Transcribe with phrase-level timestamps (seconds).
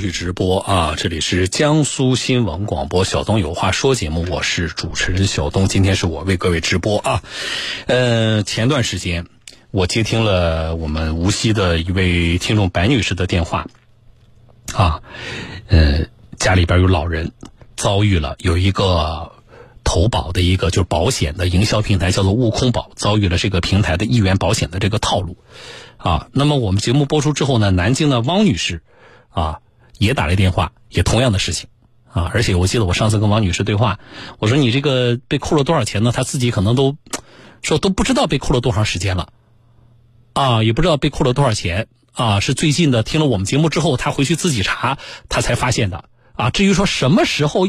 [0.00, 0.94] 续直播啊！
[0.96, 5.68] 这里是江苏新闻广播小东有话说节目，我是主持人小东。
[5.68, 7.22] 今天是我为各位直播啊。
[7.86, 9.26] 呃，前段时间
[9.70, 13.66] 我接听了我们无锡的一位听众白女士的电话
[14.72, 15.02] 啊，
[15.68, 16.06] 呃，
[16.38, 17.32] 家里边有老人
[17.76, 19.32] 遭遇了有一个
[19.84, 25.36] 投保的一个就是保险的营销平台叫做悟空保，遭遇了这个平台的一元保险的这个套路
[25.98, 26.28] 啊。
[26.32, 28.82] 那么我们节目播出之后呢，南京的汪女士
[29.28, 29.60] 啊。
[30.00, 31.68] 也打来电话，也同样的事情，
[32.10, 34.00] 啊，而且我记得我上次跟王女士对话，
[34.38, 36.10] 我说你这个被扣了多少钱呢？
[36.10, 36.96] 她自己可能都
[37.60, 39.28] 说都不知道被扣了多长时间了，
[40.32, 44.96] 啊，也不知道被扣了多少钱，啊，是最近的听了我们节目之后，她回去自己查，
[45.28, 47.68] 她才发现的，啊，至于说什么时候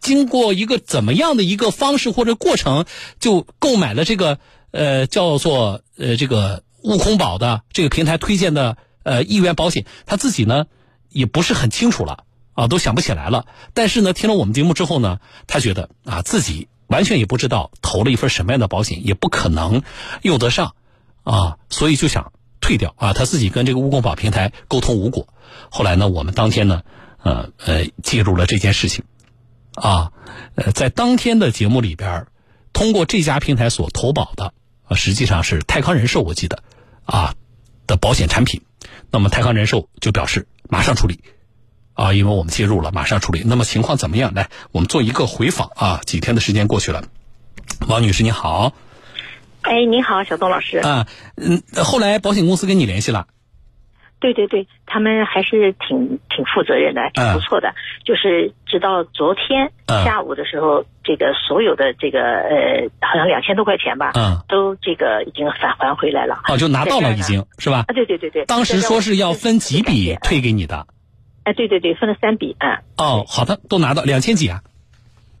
[0.00, 2.84] 经过一个怎么样的一个方式或者过程
[3.20, 4.38] 就购买了这个
[4.70, 10.66] 呃叫做呃这个悟空保的这个平台推荐的呃亿元保险，她自己呢？
[11.10, 12.24] 也不是很清楚了
[12.54, 13.46] 啊，都想不起来了。
[13.74, 19.82] 但是呢，听了我们节目之后呢，他觉得啊，自己完全也不知道投了一份什么样的保险，也不可能
[20.22, 20.74] 用得上
[21.22, 23.12] 啊，所以就想退掉啊。
[23.12, 25.28] 他自己跟这个物工保平台沟通无果。
[25.70, 26.82] 后来呢，我们当天呢，
[27.22, 29.04] 呃呃，介入了这件事情
[29.74, 30.12] 啊，
[30.54, 32.26] 呃，在当天的节目里边，
[32.72, 34.52] 通过这家平台所投保的
[34.84, 36.62] 啊，实际上是泰康人寿，我记得
[37.04, 37.34] 啊
[37.90, 38.62] 的保险产品。
[39.10, 40.46] 那么泰康人寿就表示。
[40.72, 41.18] 马上处理，
[41.94, 43.42] 啊，因为我们介入了，马上处理。
[43.44, 44.32] 那么情况怎么样？
[44.34, 46.00] 来，我们做一个回访啊。
[46.06, 47.02] 几天的时间过去了，
[47.88, 48.72] 王女士你好。
[49.62, 50.78] 哎，你好，小东老师。
[50.78, 53.26] 啊，嗯，后来保险公司跟你联系了。
[54.20, 57.74] 对对对，他们还是挺挺负责任的，挺不错的。
[58.04, 66.38] 就是直到昨天下午的时候，这个所有的这个呃，好像两千多块钱吧，嗯，都这个已经返还回来了。
[66.48, 67.84] 哦，就拿到了，已经是吧？
[67.88, 68.44] 啊，对对对对。
[68.44, 70.86] 当时说是要分几笔退给你的。
[71.44, 72.78] 哎，对对对，分了三笔嗯。
[72.98, 74.60] 哦，好的，都拿到两千几啊？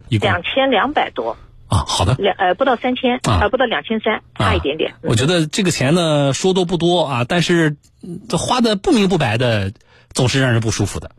[0.08, 1.36] 两千两百多。
[1.70, 4.92] 啊，好的，两呃不到三千啊，不到两千三，差一点点。
[5.02, 7.76] 我觉得这个钱呢，说多不多啊，但是
[8.28, 9.72] 这花的不明不白的，
[10.10, 11.12] 总是让人不舒服的。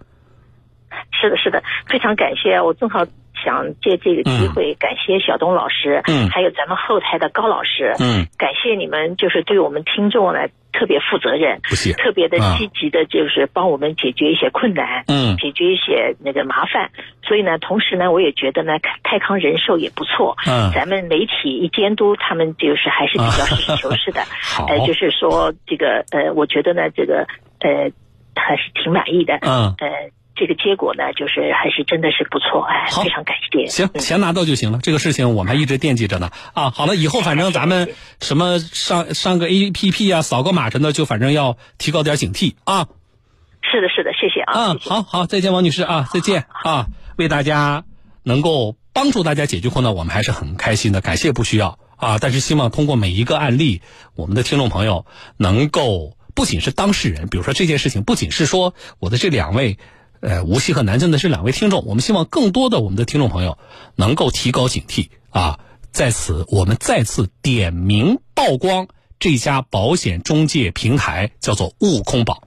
[1.19, 3.06] 是的，是的，非常感谢，我正好。
[3.44, 16.91] 想借这个机会感谢小东老师，嗯，还有咱们后台的高老师，嗯，感谢你们，就是对我们听众呢特别负责任，不谢，特别的积极的，就是帮我们解决一些困难，嗯，解决一些那个麻烦。
[17.24, 27.28] 所以呢，同时呢，我也觉得呢，泰康人寿也不错，嗯，咱们媒体一监督，他们就是还是比较实事求是的， 好，呃，就是说这个呃，我觉得呢，这个
[27.59, 27.91] 呃
[28.35, 30.12] 还是挺满意的，嗯，呃。
[30.34, 33.68] 这个结果呢，就是还是真的是不错，哎，非常感谢。
[33.68, 36.31] 行，钱拿到就行了，这个事情我们还一直惦记着呢。
[36.53, 42.88] 啊，好了，以后反正咱们什么上上个 A P P 啊，扫个码什么的，就反正要提高点警惕啊。
[43.62, 44.53] 是的，是的，谢谢啊。
[44.56, 46.88] 嗯，好好，再见，王女士啊，再见啊。
[47.18, 47.84] 为大家
[48.24, 51.02] 能够帮助大家解决困难，我们还是很开心的。
[51.02, 53.81] 感谢不需要啊，但是希望通过每一个案例，
[54.16, 55.06] 我们的听众朋友
[55.38, 59.78] 能够不仅是当事人，比如说这件事情，不仅是说我的这两位。
[60.21, 63.57] 呃，无锡和南京的这两位听众，我们希望更多的我们的听众朋友
[63.95, 65.59] 能够提高警惕啊！
[65.91, 68.87] 在此，我们再次点名曝光
[69.19, 72.43] 这家保险中介平台，叫做悟空保，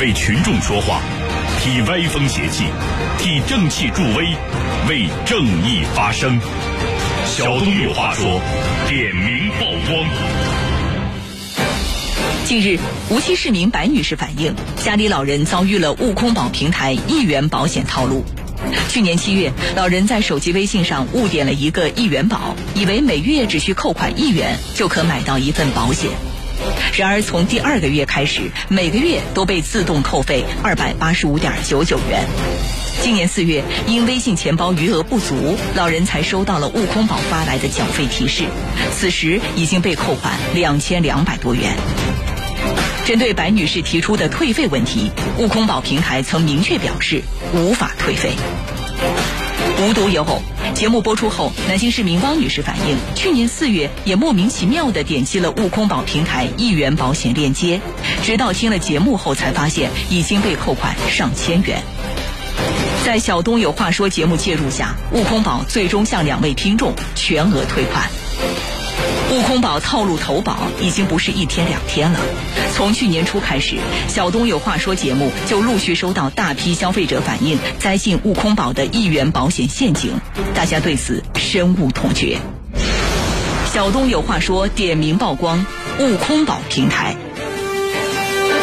[0.00, 1.00] 为群众说话，
[1.60, 2.64] 替歪风邪气，
[3.18, 4.34] 替正气助威，
[4.88, 6.38] 为正义发声。
[7.24, 8.40] 小东有话说，
[8.88, 9.31] 点名
[12.52, 14.54] 近日，无锡市民白女士反映，
[14.84, 18.26] 家里老人遭遇了悟空保平台一元保险套路。
[18.90, 26.10] 去年七月，老人在手机微信上误点了一个一元保，以为每月只需扣款一元就可买到一份保险。
[26.94, 32.22] 然而，从第二个月开始，每个月都被自动扣费二百八十五点九九元。
[33.00, 38.44] 今年四月，因微信钱包余额不足，老人才收到了悟空保发来的缴费提示，
[38.92, 41.74] 此时已经被扣款两千两百多元。
[43.04, 48.30] 针对白女士提出的退费问题，悟空保平台曾明确表示无法退费。
[49.80, 50.40] 无独有偶，
[50.74, 57.80] 节目播出后，南京市民汪女士反映，去年四月也莫名其妙地点击了悟空保平台一元保险链接，
[58.22, 61.82] 直到听了节目后才发现已经被扣款上千元。
[63.04, 68.08] 在小东有话说节目介入下，悟空保最终向两位听众全额退款。
[69.32, 72.20] 悟空保套路投保已经不是一天两天了。
[72.74, 73.76] 从去年初开始，
[74.06, 80.12] 小东有话说节目就陆续收到大批消费者反映栽进悟空保的一元保险陷阱，
[80.54, 82.36] 大家对此深恶痛绝。
[83.72, 85.64] 小东有话说点名曝光
[85.98, 87.16] 悟空保平台。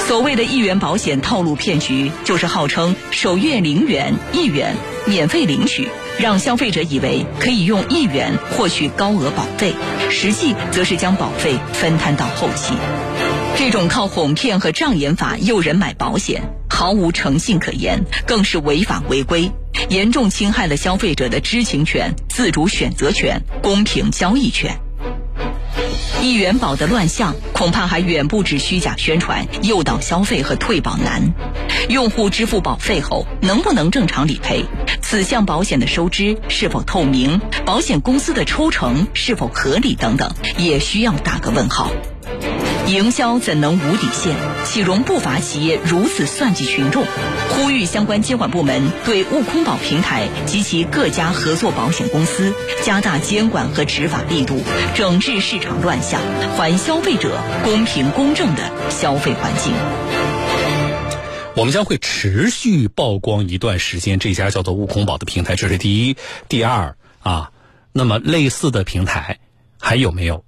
[0.07, 4.75] 所谓的一元保险套路骗局，就是号称首月零元、一元
[5.05, 5.89] 免费领取，
[6.19, 9.73] 让消费者以为可以用一元获取高额保费，
[10.11, 12.73] 实际则是将保费分摊到后期。
[13.55, 19.49] 这种靠哄骗和障眼法诱人买保险，毫无诚信可言，更是违法违规，
[19.87, 24.77] 严重侵害了消费者的知情权、自主选择权、公平交易权。
[26.21, 31.33] 一元保的乱象，恐怕还远不止虚假宣传、诱导消费和退保难。
[31.87, 34.65] 用户支付保费后，能不能正常理赔？
[35.09, 37.41] 此项保险的收支是否透明？
[37.65, 39.95] 保险公司的抽成是否合理？
[39.95, 41.91] 等等，也需要打个问号。
[42.85, 44.35] 营销怎能无底线？
[44.65, 47.03] 岂容不法企业如此算计群众？
[47.49, 52.53] 呼吁相关监管部门对悟空保平台及其各家合作保险公司
[52.83, 54.61] 加大监管和执法力度，
[54.93, 56.21] 整治市场乱象，
[56.55, 58.61] 还消费者公平公正的
[58.91, 59.73] 消费环境。
[61.59, 66.15] 我们将会持续曝光一段时间这家叫做悟空宝的平台，这是第一。
[66.47, 67.51] 第二啊，
[67.91, 69.39] 那么类似的平台
[69.77, 70.45] 还有没有？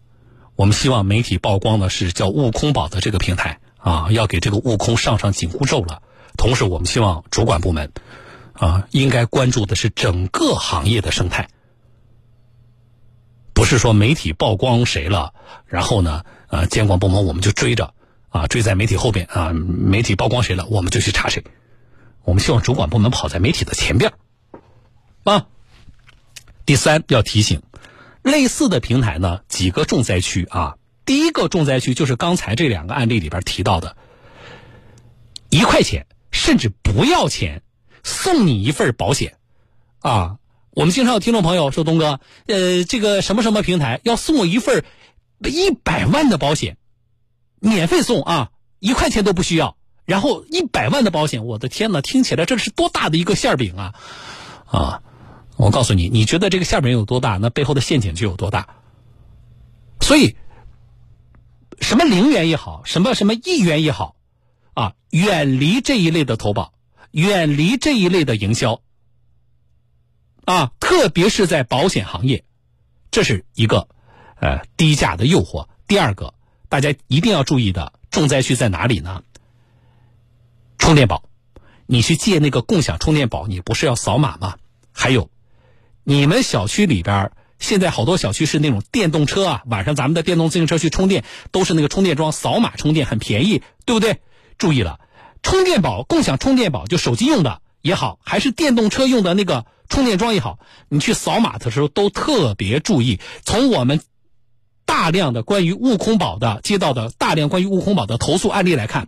[0.56, 6.02] 我们希望媒体曝光的是叫悟空宝的这个平台啊，要给这个悟空上上紧箍咒了。
[6.38, 7.92] 同时，我们希望主管部门
[8.54, 11.50] 啊，应该关注的是整个行业的生态，
[13.54, 15.34] 不是说媒体曝光谁了，
[15.66, 17.94] 然后呢，呃，监管部门我们就追着
[18.32, 21.44] 啊，追在媒体后边啊，媒体曝光谁了，我们就去查谁。
[22.24, 24.14] 我们希望主管部门跑在媒体的前边
[25.24, 25.48] 啊。
[26.66, 27.62] 第三，要提醒。
[28.24, 30.76] 类似的平台呢，几个重灾区啊。
[31.06, 33.98] 第一个重灾区就是刚才这两个案例里边提到的，
[35.50, 37.64] 一块钱甚至不要钱，
[38.04, 39.38] 送你一份保险
[40.00, 40.38] 啊。
[40.70, 44.86] 我们经常有听众朋友说：“东哥，呃，这个什么什么平台要送我一份
[45.44, 46.78] 一百万的保险，
[47.62, 49.78] 免费送啊，一块钱都不需要。
[50.04, 53.96] 然后一百万的保险，我的天哪，听起来这是多大的一个馅饼啊
[54.66, 55.04] 啊！”
[55.58, 58.76] 我告诉你，你觉得这个馅饼有多大，那背后的陷阱就有多大。
[60.02, 60.36] 所以，
[61.80, 64.16] 什么零元也好，什么什么一元也好，
[64.74, 66.74] 啊，远离这一类的投保，
[67.12, 68.82] 远离这一类的营销，
[70.46, 72.44] 啊，特别是在保险行业，
[73.12, 73.88] 这是一个
[74.40, 75.68] 呃低价的诱惑。
[75.86, 76.34] 第二个，
[76.72, 79.24] 大家一定要注意的重灾区在哪里呢？
[80.78, 81.26] 充电宝，
[81.86, 84.56] 你去借那个共享充电宝，你不是要扫码吗？
[84.94, 85.30] 还有。
[86.06, 94.22] 你们小区里边现在好多小区是那种电动车啊，晚上咱们的电动自行车去充电，都是那个充电桩扫码充电，很便宜，对不对？
[94.58, 95.02] 注意了，
[95.44, 100.58] 充电宝、共享充电宝，就手机用的也好，还是电动车用的那个充电桩也好，
[100.88, 103.20] 你去扫码的时候都特别注意。
[103.44, 104.00] 从我们
[104.92, 109.08] 大量的关于悟空宝的接到的大量关于悟空宝的投诉案例来看，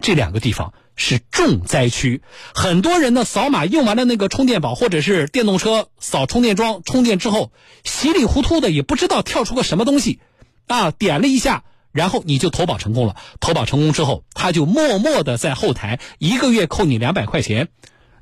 [0.00, 0.72] 这两个地方。
[0.96, 2.22] 是重灾区，
[2.54, 7.50] 很多人呢扫码用完了那个充电宝或者是电动车扫充电桩充电之后，
[7.82, 10.20] 稀里糊涂的也不知道跳出个什么东西，
[10.68, 13.16] 啊，点了一下，然后你就投保成功了。
[13.40, 17.70] 投保成功之后，他就默默的在后台一个月扣你两百块钱，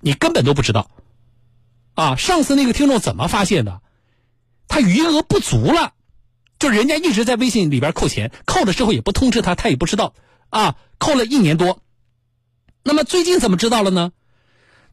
[0.01, 0.91] 你根本都不知道。
[1.93, 3.83] 啊，上次那个听众怎么发现的？
[4.67, 5.93] 他余额不足了，
[6.63, 10.15] 就人家一直在微信里边扣钱，扣了之后也不通知他，他也不知道。
[10.49, 11.81] 啊，扣了一年多。
[12.85, 14.13] 那么最近怎么知道了呢？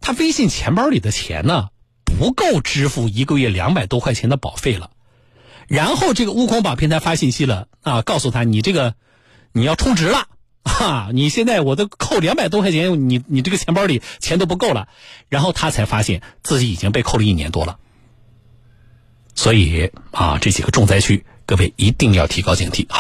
[0.02, 1.68] 他微信钱包里的钱呢
[2.06, 4.90] 不够支付一个月两百多块钱的保费了，
[5.68, 8.96] 然后这个悟空保平台发信息了啊，告诉他你这个
[9.52, 10.28] 你要充值了
[10.64, 14.88] 哈，你现在我都扣两百多块钱，你你这个钱包里钱都不够了，
[15.28, 17.78] 然后他才发现自己已经被扣了一年多了。
[19.36, 22.86] 所以啊，这几个重灾区，各位一定要提高警惕。
[22.88, 22.98] 好。